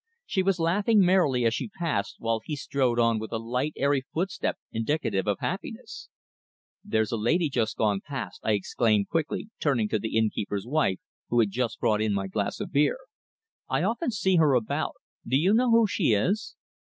[0.25, 4.01] She was laughing merrily as she passed, while he strode on with a light, airy
[4.11, 6.09] footstep indicative of happiness.
[6.83, 10.97] "There's a lady just gone past," I exclaimed quickly, turning to the innkeeper's wife,
[11.29, 12.97] who had just brought in my glass of beer.
[13.69, 14.95] "I often see her about.
[15.23, 16.55] Do you know who she is?"